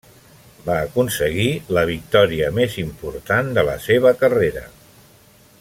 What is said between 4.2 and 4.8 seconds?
carrera.